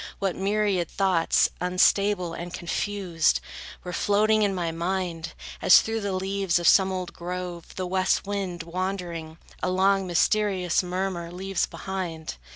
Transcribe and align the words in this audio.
What 0.17 0.35
myriad 0.35 0.89
thoughts, 0.89 1.47
unstable 1.59 2.33
and 2.33 2.51
confused, 2.51 3.39
Were 3.83 3.93
floating 3.93 4.41
in 4.41 4.55
my 4.55 4.71
mind! 4.71 5.33
As 5.61 5.81
through 5.81 6.01
the 6.01 6.11
leaves 6.13 6.57
Of 6.57 6.67
some 6.67 6.91
old 6.91 7.13
grove, 7.13 7.75
the 7.75 7.85
west 7.85 8.25
wind, 8.25 8.63
wandering, 8.63 9.37
A 9.61 9.69
long, 9.69 10.07
mysterious 10.07 10.81
murmur 10.81 11.31
leaves 11.31 11.67
behind. 11.67 12.37